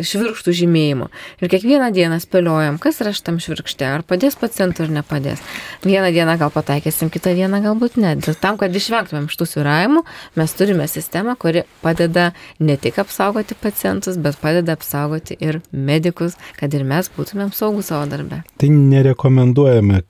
[0.00, 1.10] švirkštų žymėjimo.
[1.44, 5.44] Ir kiekvieną dieną spėliojam, kas yra šitam švirkšte, ar padės pacientui ar nepadės.
[5.84, 8.14] Vieną dieną gal pataikysim, kitą dieną galbūt ne.
[8.16, 10.04] Dėl tam, kad išvengtumėm šitų sviravimų,
[10.40, 12.30] mes turime sistemą, kuri padeda
[12.64, 18.08] ne tik apsaugoti pacientus, bet padeda apsaugoti ir medikus, kad ir mes būtumėm saugus savo
[18.08, 18.40] darbę.
[18.56, 20.02] Tai nerekomenduoju nerekomenduojame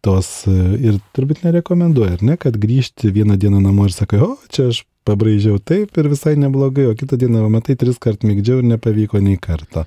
[0.00, 4.68] tos ir turbūt nerekomenduoja, ar ne, kad grįžti vieną dieną namo ir sakai, o čia
[4.70, 9.20] aš pabraižiau taip ir visai neblogai, o kitą dieną, matai, tris kart mėgdžiau ir nepavyko
[9.20, 9.84] nei karto.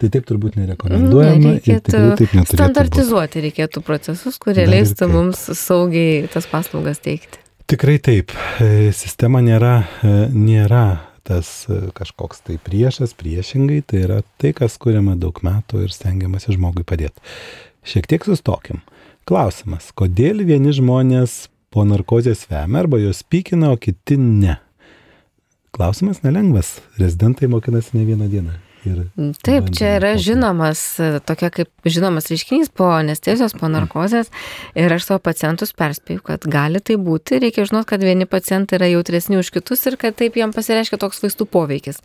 [0.00, 1.54] Tai taip turbūt nerekomenduojama.
[1.60, 3.44] Reikėtų standartizuoti būt.
[3.46, 7.38] reikėtų procesus, kurie Dar leistų mums saugiai tas paslaugas teikti.
[7.70, 8.34] Tikrai taip.
[8.60, 14.76] E, sistema nėra, e, nėra tas e, kažkoks tai priešas, priešingai, tai yra tai, kas
[14.82, 17.22] kuriama daug metų ir stengiamasi žmogui padėti.
[17.84, 18.80] Šiek tiek sustokim.
[19.28, 24.58] Klausimas, kodėl vieni žmonės po narkozės vemia arba jos pykina, o kiti ne?
[25.74, 26.78] Klausimas nelengvas.
[27.00, 28.54] Rezidentai mokinasi ne vieną dieną.
[28.84, 28.98] Ir
[29.44, 30.80] Taip, čia yra žinomas,
[31.24, 34.28] tokia kaip žinomas reiškinys po anestezijos, po narkozės.
[34.76, 37.40] Ir aš savo pacientus perspėju, kad gali tai būti.
[37.40, 41.24] Reikia žinoti, kad vieni pacientai yra jautresni už kitus ir kad taip jam pasireiškia toks
[41.24, 42.02] vaistų poveikis.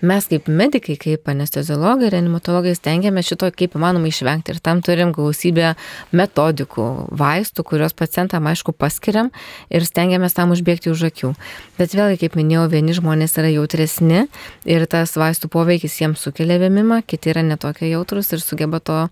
[0.00, 5.74] Mes kaip medikai, kaip anesteziologai, reanimatologai stengiamės šito kaip įmanoma išvengti ir tam turim gausybę
[6.16, 6.86] metodikų,
[7.20, 9.28] vaistų, kuriuos pacientam aišku paskiriam
[9.68, 11.34] ir stengiamės tam užbėgti už akių.
[11.76, 14.24] Bet vėlgi, kaip minėjau, vieni žmonės yra jautresni
[14.64, 19.02] ir tas vaistų poveikis jiems sukelia vėmimą, kiti yra netokie jautrus ir sugeba to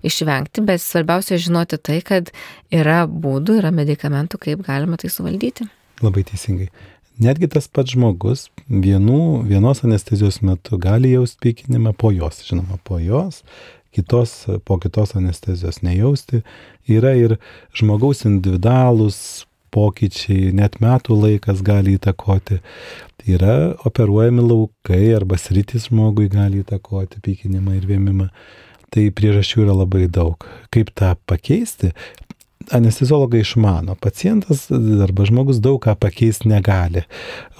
[0.00, 2.32] išvengti, bet svarbiausia žinoti tai, kad
[2.72, 5.68] yra būdų, yra medikamentų, kaip galima tai suvaldyti.
[6.00, 6.70] Labai teisingai.
[7.18, 13.00] Netgi tas pats žmogus vienų, vienos anestezijos metu gali jausti pykinimą po jos, žinoma, po
[13.02, 13.40] jos,
[13.90, 16.44] kitos, po kitos anestezijos nejausti.
[16.86, 17.34] Yra ir
[17.74, 19.18] žmogaus individualūs
[19.74, 22.60] pokyčiai, net metų laikas gali įtakoti.
[23.28, 28.30] Yra operuojami laukai arba sritis žmogui gali įtakoti pykinimą ir vėmimą.
[28.94, 30.46] Tai priežasčių yra labai daug.
[30.72, 31.90] Kaip tą pakeisti?
[32.70, 33.94] Anesteziologai išmano.
[33.94, 34.66] Pacientas
[35.02, 37.04] arba žmogus daug ką pakeisti negali.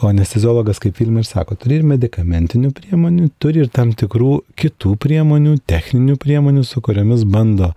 [0.02, 4.94] O anesteziologas, kaip filmai ir sako, turi ir medicamentinių priemonių, turi ir tam tikrų kitų
[5.00, 7.70] priemonių, techninių priemonių, su kuriamis bando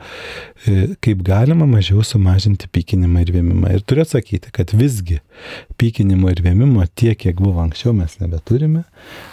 [0.66, 3.76] e, kaip galima mažiau sumažinti pykinimą ir vėmimą.
[3.78, 5.22] Ir turiu atsakyti, kad visgi
[5.82, 8.84] pykinimo ir vėmimo tiek, kiek buvo anksčiau, mes nebeturime.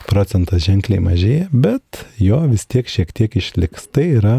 [0.09, 3.91] Procentas ženkliai mažėja, bet jo vis tiek šiek tiek išliks.
[3.93, 4.39] Tai yra,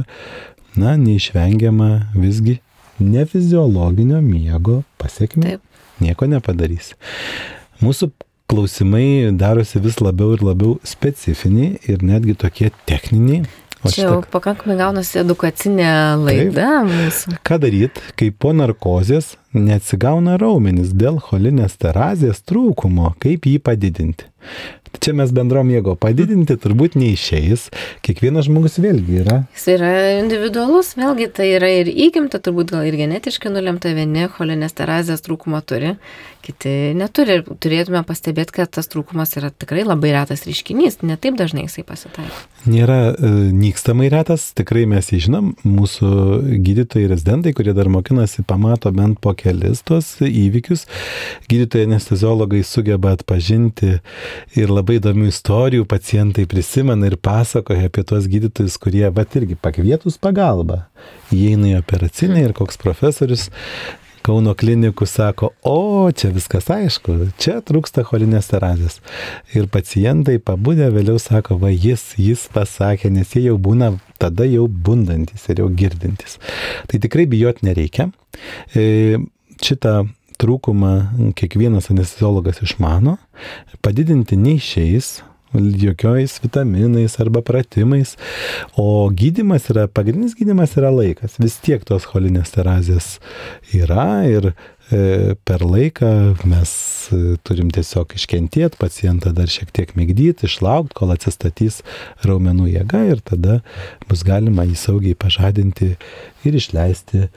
[0.79, 2.59] na, neišvengiama visgi
[2.99, 5.43] nefiziologinio miego pasiekmi.
[5.43, 5.61] Taip.
[5.99, 6.93] Nieko nepadarys.
[7.83, 8.11] Mūsų
[8.49, 13.43] klausimai darosi vis labiau ir labiau specifiniai ir netgi tokie techniniai.
[13.79, 14.31] O Čia jau šitą...
[14.33, 16.89] pakankamai gaunasi edukacinė laida Taip.
[16.89, 17.35] mūsų.
[17.47, 24.29] Ką daryti, kai po narkozės neatsigauna raumenis dėl cholinės terazės trūkumo, kaip jį padidinti?
[24.99, 27.67] Čia mes bendrom jėgo padidinti turbūt neišeis.
[28.03, 29.35] Kiekvienas žmogus vėlgi yra.
[29.53, 34.75] Jis yra individualus, vėlgi tai yra ir įgimta, turbūt gal ir genetiškai nulemta vieni cholinės
[34.75, 35.93] terazės trūkumą turi,
[36.43, 37.37] kiti neturi.
[37.39, 42.41] Ir turėtume pastebėti, kad tas trūkumas yra tikrai labai retas reiškinys, netaip dažnai jisai pasitaiko.
[42.67, 46.09] Nėra e, nykstamai retas, tikrai mes jį žinom, mūsų
[46.65, 50.85] gydytojai rezidentai, kurie dar mokinasi, pamato bent po kelis tuos įvykius.
[51.49, 53.95] Gydytojai anesteziologai sugeba atpažinti
[54.59, 60.19] ir labai įdomių istorijų pacientai prisimena ir pasakoja apie tuos gydytojus, kurie, va irgi pakvietus
[60.21, 60.83] pagalbą,
[61.35, 63.49] įeina į operacinę ir koks profesorius
[64.29, 68.99] Kauno klinikų sako, o čia viskas aišku, čia trūksta cholinės terazės.
[69.57, 74.67] Ir pacientai pabudę vėliau sako, va jis, jis pasakė, nes jie jau būna tada jau
[74.69, 76.37] bundantis ir jau girdintis.
[76.85, 78.11] Tai tikrai bijot nereikia.
[78.77, 79.17] E,
[79.65, 79.95] šitą
[80.37, 80.93] trūkumą
[81.33, 83.17] kiekvienas anesteziologas išmano,
[83.81, 88.15] padidinti neišeis, jokiais vitaminais arba pratimais,
[88.77, 91.39] o gydimas yra, pagrindinis gydimas yra laikas.
[91.41, 93.17] Vis tiek tos cholinės terazės
[93.73, 94.51] yra ir
[94.91, 96.11] e, per laiką
[96.45, 96.71] mes
[97.09, 101.81] e, turim tiesiog iškentėti, pacientą dar šiek tiek mėgdyti, išlaukti, kol atsistatys
[102.25, 103.59] raumenų jėga ir tada
[104.09, 105.95] bus galima jį saugiai pažadinti
[106.45, 107.27] ir išleisti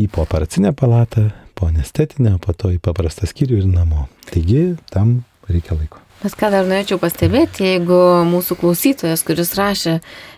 [0.00, 1.28] į pooperacinę palatą,
[1.60, 4.06] po anestetinę, po to į paprastą skyrių ir namo.
[4.30, 5.20] Taigi tam
[5.50, 6.00] reikia laiko.
[6.20, 9.94] Mes ką dar norėčiau pastebėti, jeigu mūsų klausytojas, kuris rašė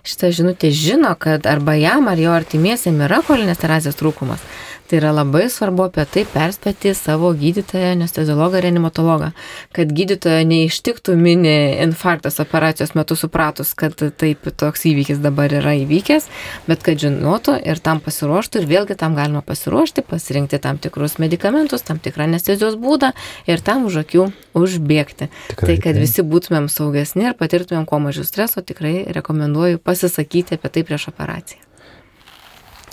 [0.07, 4.45] šitą žinutę, žino, kad arba jam ar jo artimiesiam yra cholinės terazės trūkumas,
[4.93, 9.31] Tai yra labai svarbu apie tai perspėti savo gydytoją, anesteziologą, reanimatologą,
[9.73, 16.27] kad gydytojo neištiktų mini infarktas operacijos metu supratus, kad taip toks įvykis dabar yra įvykęs,
[16.67, 21.87] bet kad žinotų ir tam pasiruoštų ir vėlgi tam galima pasiruošti, pasirinkti tam tikrus medikamentus,
[21.89, 23.15] tam tikrą anestezijos būdą
[23.49, 24.29] ir tam už akių
[24.61, 25.31] užbėgti.
[25.55, 30.75] Tikrai, tai, kad visi būtumėm saugesni ir patirtumėm kuo mažiau streso, tikrai rekomenduoju pasisakyti apie
[30.77, 31.65] tai prieš operaciją.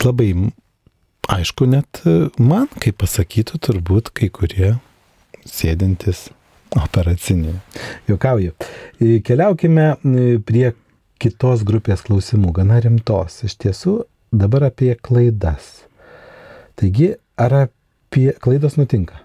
[0.08, 0.32] Labai
[1.30, 4.74] aišku, net e, man, kaip pasakytų, turbūt kai kurie
[5.48, 6.28] sėdintis
[6.78, 7.58] operacinėje.
[8.10, 8.56] Jokauju.
[9.00, 10.72] E, keliaukime e, prie
[11.22, 13.42] kitos grupės klausimų, gana rimtos.
[13.48, 13.96] Iš tiesų,
[14.32, 15.84] dabar apie klaidas.
[16.80, 19.20] Taigi, ar apie klaidas nutinka?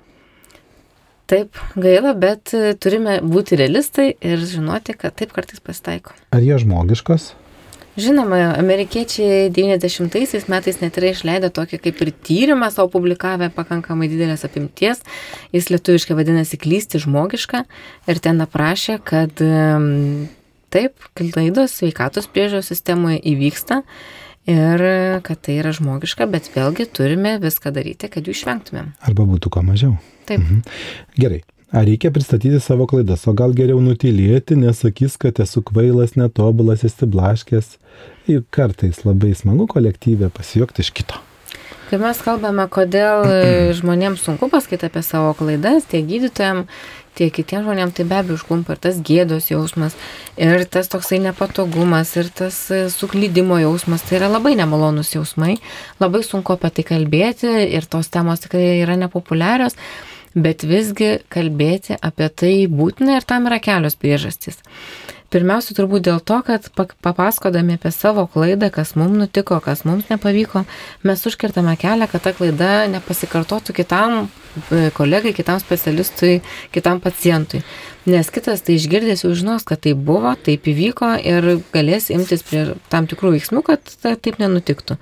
[1.30, 2.52] Taip, gaila, bet
[2.84, 6.12] turime būti realistai ir žinoti, kad taip kartais pasitaiko.
[6.36, 7.30] Ar jie žmogiškos?
[7.94, 14.42] Žinoma, amerikiečiai 90-aisiais metais net yra išleidę tokį kaip ir tyrimą savo publikavę pakankamai didelės
[14.48, 15.04] apimties.
[15.54, 17.62] Jis lietuviškai vadinasi klysti žmogiška
[18.11, 19.38] ir ten aprašė, kad
[20.74, 23.85] taip, klaidos sveikatos priežiūros sistemoje įvyksta
[24.50, 24.87] ir
[25.24, 28.90] kad tai yra žmogiška, bet vėlgi turime viską daryti, kad jų išvengtumėm.
[29.07, 29.94] Arba būtų kuo mažiau.
[30.26, 30.42] Taip.
[30.42, 30.64] Mhm.
[31.20, 31.44] Gerai.
[31.72, 37.79] Ar reikia pristatyti savo klaidas, o gal geriau nutylėti, nesakys, kad esu kvailas, netobulas, įsiblaškęs.
[38.31, 41.20] Ir kartais labai smagu kolektyvė pasijuokti iš kito.
[41.88, 43.24] Kai mes kalbame, kodėl
[43.81, 46.70] žmonėms sunku pasakyti apie savo klaidas, tiek gydytojams,
[47.14, 49.94] tiek kitiems žmonėms, tai be abejo užklumpa ir tas gėdos jausmas,
[50.40, 52.59] ir tas toksai nepatogumas, ir tas
[52.94, 55.59] suklydimo jausmas, tai yra labai nemalonus jausmai,
[56.03, 59.79] labai sunku apie tai kalbėti ir tos temos tikrai yra nepopuliarios
[60.35, 64.61] bet visgi kalbėti apie tai būtina ir tam yra kelios priežastys.
[65.35, 66.68] Pirmiausia, turbūt dėl to, kad
[67.03, 70.62] papasakodami apie savo klaidą, kas mums nutiko, kas mums nepavyko,
[71.03, 74.29] mes užkirtame kelią, kad ta klaida nepasikartotų kitam
[74.94, 76.40] kolegai, kitam specialistui,
[76.74, 77.62] kitam pacientui.
[78.04, 82.66] Nes kitas tai išgirdęs jau žinos, kad tai buvo, taip įvyko ir galės imtis prie
[82.92, 84.98] tam tikrų veiksmų, kad taip nenutiktų.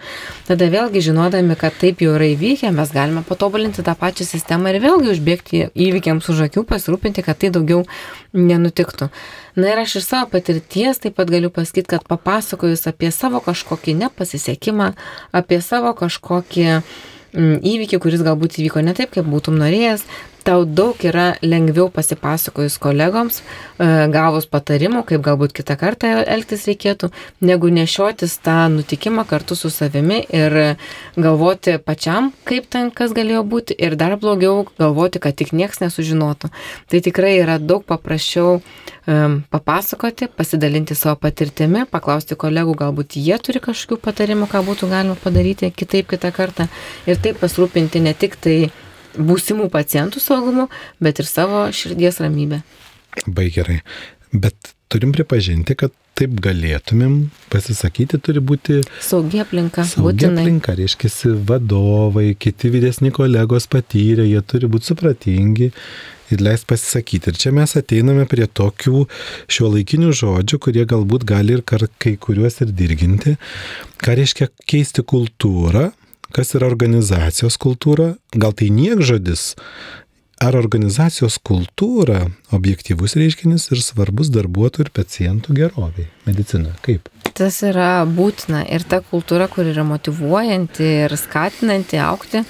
[0.47, 4.79] Tada vėlgi žinodami, kad taip jau yra įvykę, mes galime patobulinti tą pačią sistemą ir
[4.85, 7.83] vėlgi užbėgti įvykiams už akių, pasirūpinti, kad tai daugiau
[8.39, 9.11] nenutiktų.
[9.59, 13.99] Na ir aš iš savo patirties taip pat galiu pasakyti, kad papasakojus apie savo kažkokį
[14.07, 14.93] nepasisekimą,
[15.35, 16.79] apie savo kažkokį
[17.35, 20.05] įvykį, kuris galbūt įvyko ne taip, kaip būtum norėjęs,
[20.47, 27.11] tau daug yra lengviau pasipasakojus kolegoms, e, gavus patarimų, kaip galbūt kitą kartą elgtis reikėtų,
[27.41, 30.77] negu nešiotis tą nutikimą kartu su savimi ir
[31.17, 36.53] galvoti pačiam, kaip ten kas galėjo būti ir dar blogiau galvoti, kad tik nieks nesužinotų.
[36.89, 38.61] Tai tikrai yra daug paprasčiau
[39.07, 45.19] um, papasakoti, pasidalinti savo patirtimi, paklausti kolegų, galbūt jie turi kažkokių patarimų, ką būtų galima
[45.23, 46.69] padaryti kitaip kitą kartą
[47.07, 48.57] ir taip pasirūpinti ne tik tai
[49.17, 50.69] būsimų pacientų saugumu,
[51.03, 52.63] bet ir savo širdies ramybę.
[53.27, 53.83] Bai gerai.
[54.33, 57.15] Bet turim pripažinti, kad taip galėtumėm
[57.53, 59.85] pasisakyti, turi būti saugi aplinka.
[59.89, 60.45] Saugi būtinai.
[60.45, 61.11] aplinka, reiškia,
[61.49, 65.71] vadovai, kiti vyresni kolegos patyrę, jie turi būti supratingi
[66.33, 67.33] ir leis pasisakyti.
[67.33, 69.07] Ir čia mes ateiname prie tokių
[69.53, 73.37] šio laikinių žodžių, kurie galbūt gali ir kai kuriuos ir dirginti.
[74.03, 75.91] Ką reiškia keisti kultūrą,
[76.33, 78.15] Kas yra organizacijos kultūra?
[78.33, 79.53] Gal tai niek žodis?
[80.41, 82.23] Ar organizacijos kultūra
[82.57, 86.73] objektyvus reiškinis ir svarbus darbuotojų ir pacientų geroviai medicinoje?
[86.87, 87.11] Kaip?
[87.37, 92.43] Tas yra būtina ir ta kultūra, kur yra motivuojanti ir skatinanti aukti,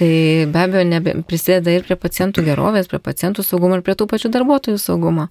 [0.00, 4.06] Tai be abejo nebe, prisideda ir prie pacientų gerovės, prie pacientų saugumo ir prie tų
[4.08, 5.26] pačių darbuotojų saugumo.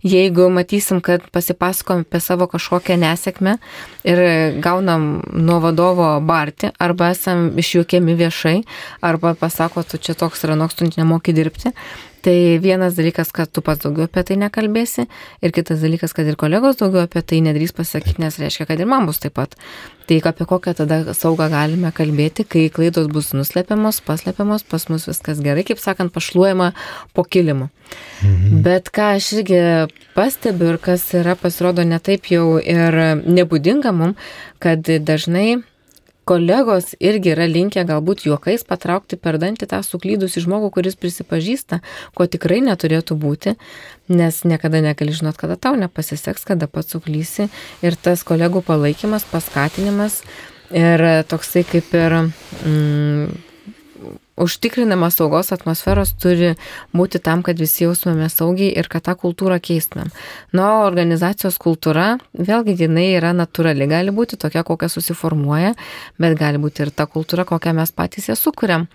[0.00, 3.58] Jeigu matysim, kad pasipasakom apie savo kažkokią nesėkmę
[4.08, 4.22] ir
[4.64, 8.56] gaunam nuo vadovo barti, arba esam išjuokiami viešai,
[9.04, 11.74] arba pasako, tu čia toks yra noks, tu nemoki dirbti,
[12.24, 15.04] Tai vienas dalykas, kad tu pats daugiau apie tai nekalbėsi
[15.44, 18.88] ir kitas dalykas, kad ir kolegos daugiau apie tai nedrys pasakyti, nes reiškia, kad ir
[18.88, 19.52] man bus taip pat.
[20.08, 25.42] Tai apie kokią tada saugą galime kalbėti, kai klaidos bus nuslepiamos, paslepiamos, pas mus viskas
[25.44, 26.72] gerai, kaip sakant, pašluojama
[27.12, 27.68] po kilimu.
[28.22, 28.64] Mhm.
[28.64, 29.60] Bet ką aš irgi
[30.16, 34.16] pastebiu ir kas yra pasirodo netaip jau ir nebūdinga mum,
[34.64, 35.60] kad dažnai
[36.24, 41.80] kolegos irgi yra linkę galbūt juokais patraukti per dantį tą suklydusį žmogų, kuris prisipažįsta,
[42.16, 43.54] ko tikrai neturėtų būti,
[44.08, 47.50] nes niekada negali žinot, kada tau nepasiseks, kada pats suklysi.
[47.84, 50.22] Ir tas kolegų palaikymas, paskatinimas
[50.74, 53.43] ir toksai kaip ir mm,
[54.36, 56.54] užtikrinamas saugos atmosferos turi
[56.96, 60.10] būti tam, kad visi jaustumėme saugiai ir kad tą kultūrą keistumėm.
[60.56, 65.74] Na, organizacijos kultūra, vėlgi, jinai yra natūrali, gali būti tokia, kokia susiformuoja,
[66.18, 68.88] bet gali būti ir ta kultūra, kokią mes patys ją sukūrėm.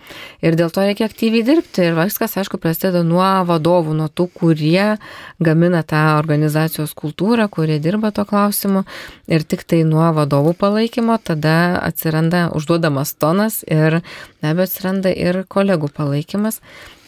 [0.44, 1.88] Ir dėl to reikia aktyviai dirbti.
[1.88, 4.98] Ir viskas, aišku, prasideda nuo vadovų, nuo tų, kurie
[5.40, 8.84] gamina tą organizacijos kultūrą, kurie dirba to klausimu.
[9.32, 14.02] Ir tik tai nuo vadovų palaikymo tada atsiranda užduodamas tonas ir
[14.42, 16.60] be abejo atsiranda ir ir kolegų palaikymas.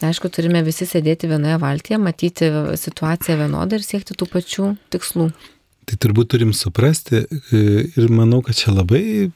[0.06, 5.32] Aišku, turime visi sėdėti vienoje valtyje, matyti situaciją vienodą ir siekti tų pačių tikslų.
[5.90, 7.62] Tai turbūt turim suprasti e,
[8.00, 9.32] ir manau, kad čia labai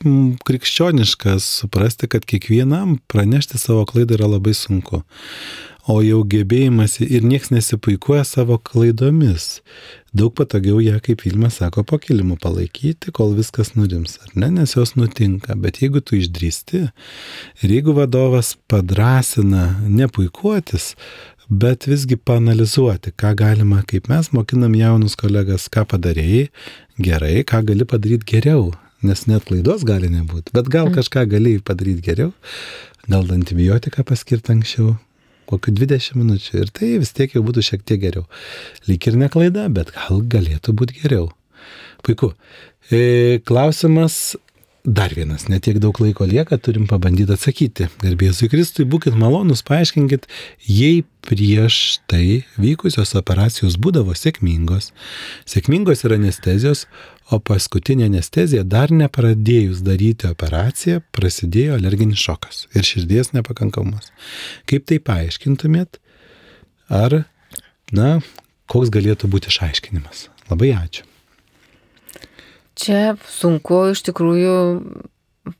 [0.45, 5.01] krikščioniškas suprasti, kad kiekvienam pranešti savo klaidą yra labai sunku
[5.87, 9.59] o jau gebėjimas ir nieks nesipuikuoja savo klaidomis.
[10.15, 14.75] Daug patogiau ją, kaip Vilmas sako, po kilimu palaikyti, kol viskas nurims, ar ne, nes
[14.77, 15.57] jos nutinka.
[15.59, 20.93] Bet jeigu tu išdrįsti ir jeigu vadovas padrasina nepuikuotis,
[21.49, 26.47] bet visgi panalizuoti, ką galima, kaip mes mokinam jaunus kolegas, ką padarėjai
[27.05, 28.71] gerai, ką gali padaryti geriau,
[29.05, 30.95] nes net klaidos gali nebūti, bet gal mm.
[30.97, 32.31] kažką gali padaryti geriau,
[33.05, 34.95] gal antibiotiką paskirti anksčiau,
[35.49, 38.25] kokiu 20 minučių ir tai vis tiek jau būtų šiek tiek geriau.
[38.89, 41.29] Lyg ir ne klaida, bet gal galėtų būti geriau.
[42.05, 42.33] Puiku.
[42.93, 44.35] E, klausimas
[44.85, 47.87] dar vienas, netiek daug laiko lieka, turim pabandyti atsakyti.
[48.03, 50.27] Garbėsui Kristui, būkite malonus, paaiškinkit,
[50.69, 54.91] jei prieš tai vykusios operacijos būdavo sėkmingos,
[55.49, 56.85] sėkmingos ir anestezijos,
[57.33, 64.11] o paskutinė anestezija dar nepradėjus daryti operaciją prasidėjo alerginis šokas ir širdies nepakankamumas.
[64.69, 65.99] Kaip tai paaiškintumėt?
[66.93, 67.23] Ar,
[67.95, 68.19] na,
[68.69, 70.29] koks galėtų būti išaiškinimas?
[70.51, 71.05] Labai ačiū.
[72.75, 74.55] Čia sunku iš tikrųjų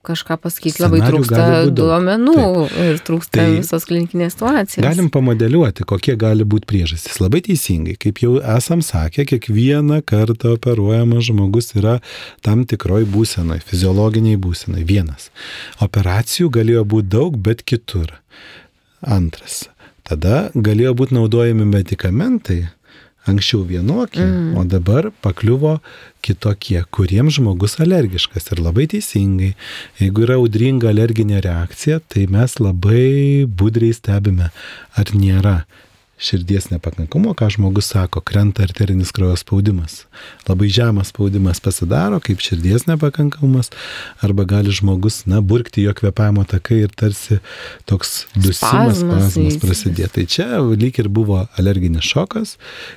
[0.06, 1.46] kažką pasakyti, labai trūksta
[1.76, 2.78] duomenų Taip.
[2.86, 4.84] ir trūksta tai visos klinikinės situacijos.
[4.86, 7.20] Galim pamodeliuoti, kokie gali būti priežastys.
[7.22, 12.00] Labai teisingai, kaip jau esam sakę, kiekvieną kartą operuojamas žmogus yra
[12.46, 14.86] tam tikroj būsenoj, fiziologiniai būsenoj.
[14.86, 15.30] Vienas.
[15.84, 18.18] Operacijų galėjo būti daug, bet kitur.
[19.02, 19.66] Antras.
[20.06, 22.66] Tada galėjo būti naudojami medikamentai,
[23.30, 24.58] anksčiau vienokie, mm.
[24.58, 25.78] o dabar pakliuvo
[26.26, 28.52] kitokie, kuriems žmogus alergiškas.
[28.54, 29.54] Ir labai teisingai,
[30.02, 34.52] jeigu yra audringa alerginė reakcija, tai mes labai budriai stebime,
[34.98, 35.58] ar nėra
[36.18, 40.06] širdies nepakankamumo, ką žmogus sako, krenta arterinis kraujo spaudimas.
[40.48, 43.72] Labai žemas spaudimas pasidaro, kaip širdies nepakankamumas,
[44.24, 47.40] arba gali žmogus, na, burkti jo kvepavimo takai ir tarsi
[47.90, 50.12] toks dusimas, spazmas prasidėjo.
[50.16, 52.56] Tai čia lyg ir buvo alerginis šokas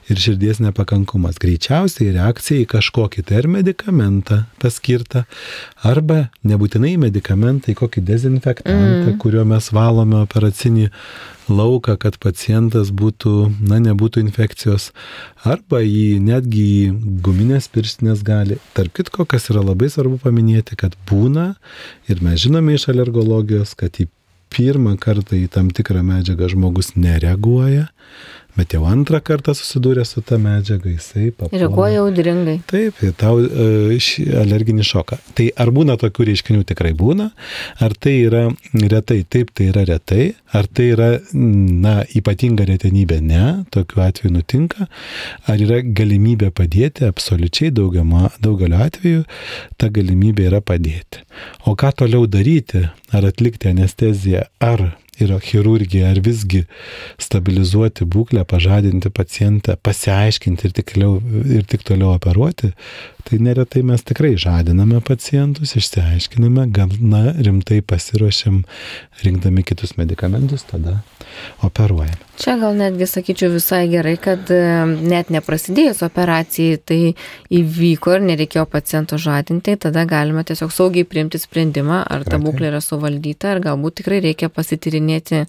[0.09, 1.41] ir širdies nepakankumas.
[1.43, 5.25] Greičiausiai reakcija į kažkokį tai ar medikamentą paskirtą,
[5.83, 9.19] arba nebūtinai medikamentą į kokį dezinfektantą, mm.
[9.23, 10.89] kuriuo mes valome operacinį
[11.49, 13.35] lauką, kad pacientas būtų,
[13.69, 14.91] na, nebūtų infekcijos,
[15.49, 16.93] arba jį netgi į
[17.25, 18.61] guminės pirštinės gali.
[18.77, 21.53] Tark kitko, kas yra labai svarbu paminėti, kad būna,
[22.09, 24.09] ir mes žinome iš alergologijos, kad į
[24.55, 27.89] pirmą kartą į tam tikrą medžiagą žmogus nereaguoja,
[28.59, 31.63] bet jau antrą kartą susidūrė su ta medžiaga, jisai papuola.
[31.63, 32.59] Reaguoja audringai.
[32.71, 33.99] Taip, tau e,
[34.43, 35.21] alerginį šoką.
[35.39, 36.65] Tai ar būna tokių reiškinių?
[36.69, 37.31] Tikrai būna,
[37.85, 38.45] ar tai yra
[38.75, 43.45] retai, taip, tai yra retai, ar tai yra, na, ypatinga retenybė, ne,
[43.75, 44.89] tokiu atveju nutinka,
[45.49, 49.27] ar yra galimybė padėti, absoliučiai daugiama, daugeliu atveju
[49.79, 51.23] ta galimybė yra padėti.
[51.69, 54.91] O ką toliau daryti, ar atlikti anesteziją, ar
[55.25, 56.65] yra chirurgija, ar visgi
[57.21, 61.19] stabilizuoti būklę, pažadinti pacientą, pasiaiškinti ir tik, toliau,
[61.59, 62.73] ir tik toliau operuoti,
[63.29, 68.63] tai neretai mes tikrai žadiname pacientus, išsiaiškiname, gana rimtai pasiruošiam
[69.25, 71.01] rinkdami kitus medikamentus, tada
[71.67, 72.28] operuojame.
[72.39, 74.59] Čia gal netgi sakyčiau visai gerai, kad e,
[75.11, 76.99] net neprasidėjus operacijai tai
[77.59, 82.83] įvyko ir nereikėjo paciento žadinti, tada galima tiesiog saugiai priimti sprendimą, ar ta būklė yra
[82.85, 85.43] suvaldyta, ar galbūt tikrai reikia pasitirinėti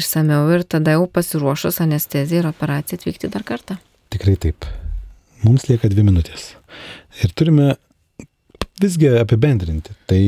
[0.00, 3.78] išsameu ir tada jau pasiruošus anestezijai ir operacijai atvykti dar kartą.
[4.10, 4.66] Tikrai taip.
[5.46, 6.56] Mums lieka dvi minutės.
[7.22, 7.76] Ir turime
[8.82, 9.94] visgi apibendrinti.
[10.10, 10.22] Tai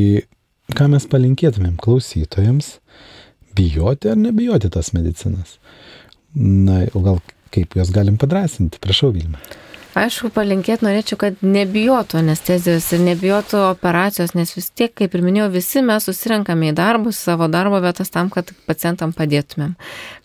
[0.78, 2.76] ką mes palinkėtumėm klausytojams,
[3.58, 5.58] bijoti ar nebijoti tas medicinas?
[6.34, 7.20] Na, o gal
[7.54, 8.80] kaip juos galim padrasinti?
[8.82, 9.38] Prašau, Vilma.
[9.94, 15.52] Aišku, palinkėti norėčiau, kad nebijotų anestezijos ir nebijotų operacijos, nes vis tiek, kaip ir minėjau,
[15.54, 19.76] visi mes susirenkame į darbus, savo darbo vietas tam, kad pacientam padėtumėm.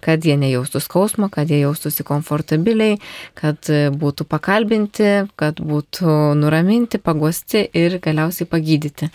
[0.02, 2.98] Kad jie nejaustų skausmo, kad jie jaustųsi komfortabiliai,
[3.38, 3.70] kad
[4.02, 9.14] būtų pakalbinti, kad būtų nuraminti, paguosti ir galiausiai pagydyti.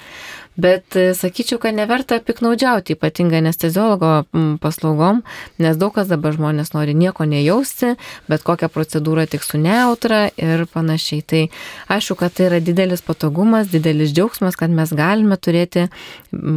[0.57, 4.11] Bet e, sakyčiau, kad neverta piknaudžiauti ypatingai anesteziologo
[4.63, 5.25] paslaugom,
[5.59, 7.95] nes daug kas dabar žmonės nori nieko nejausti,
[8.31, 11.25] bet kokią procedūrą tik su neutra ir panašiai.
[11.27, 11.41] Tai
[11.97, 15.89] aišku, kad tai yra didelis patogumas, didelis džiaugsmas, kad mes galime turėti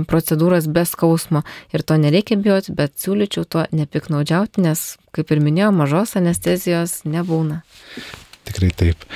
[0.10, 1.42] procedūras be skausmo
[1.74, 4.86] ir to nereikia bijoti, bet siūlyčiau to nepiknaudžiauti, nes,
[5.16, 7.64] kaip ir minėjau, mažos anestezijos nebūna.
[8.48, 9.10] Tikrai taip.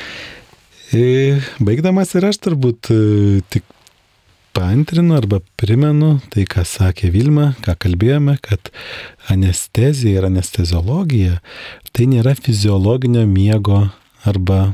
[0.92, 3.00] E, baigdamas ir aš turbūt e,
[3.54, 3.64] tik
[4.54, 8.72] paantrinu arba primenu tai, ką sakė Vilma, ką kalbėjome, kad
[9.32, 11.40] anestezija ir anesteziologija
[11.96, 13.86] tai nėra fiziologinio miego
[14.28, 14.74] arba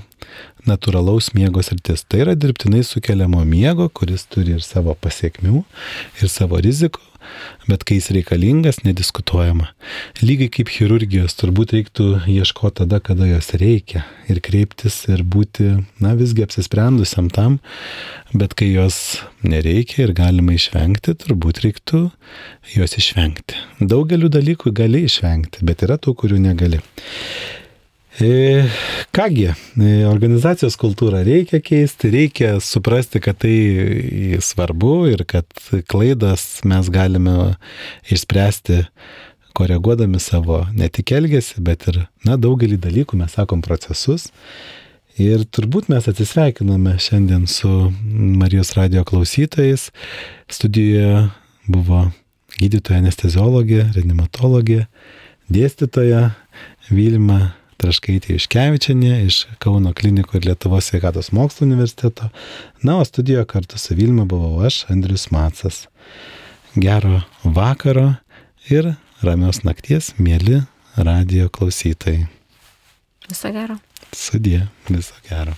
[0.69, 2.05] natūralaus miego sritis.
[2.07, 5.63] Tai yra dirbtinai sukeliamo miego, kuris turi ir savo pasiekmių,
[6.21, 7.03] ir savo rizikų,
[7.67, 9.69] bet kai jis reikalingas, nediskutuojama.
[10.21, 16.13] Lygiai kaip chirurgijos, turbūt reiktų ieškoti tada, kada jos reikia ir kreiptis ir būti, na,
[16.19, 17.59] visgi apsisprendusiam tam,
[18.37, 22.07] bet kai jos nereikia ir galima išvengti, turbūt reiktų
[22.75, 23.59] jos išvengti.
[23.81, 26.81] Daugeliu dalykų gali išvengti, bet yra tų, kurių negali.
[28.21, 28.65] E,
[29.13, 35.45] kągi, e, organizacijos kultūrą reikia keisti, reikia suprasti, kad tai svarbu ir kad
[35.85, 37.35] klaidas mes galime
[38.09, 38.79] išspręsti
[39.57, 44.31] koreguodami savo ne tik elgesį, bet ir, na, daugelį dalykų mes sakom procesus.
[45.21, 47.69] Ir turbūt mes atsisveikiname šiandien su
[48.41, 49.91] Marijos radio klausytojais.
[50.49, 51.27] Studijoje
[51.69, 52.07] buvo
[52.57, 54.87] gydytoja anesteziologė, reanimatologė,
[55.53, 56.31] dėstytoja
[56.89, 62.31] Vilma Traškaitė Iškevičianė iš Kauno klinikų ir Lietuvos sveikatos mokslo universiteto.
[62.81, 65.83] Na, o studijoje kartu su Vilma buvau aš, Andrius Matsas.
[66.73, 68.15] Gero vakaro
[68.73, 70.63] ir ramios nakties, mėly
[70.97, 72.25] radio klausytojai.
[73.29, 73.77] Viso gero.
[74.15, 75.53] Sudie, viso gero.